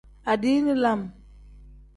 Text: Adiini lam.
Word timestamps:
Adiini 0.31 0.73
lam. 0.83 1.01